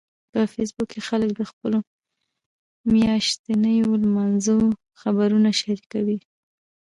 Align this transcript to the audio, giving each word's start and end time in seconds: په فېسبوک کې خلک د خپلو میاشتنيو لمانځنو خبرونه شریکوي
په 0.31 0.39
فېسبوک 0.53 0.87
کې 0.91 0.99
خلک 1.07 1.29
د 1.35 1.41
خپلو 1.49 1.79
میاشتنيو 2.93 3.89
لمانځنو 4.03 4.69
خبرونه 5.01 5.49
شریکوي 5.59 6.17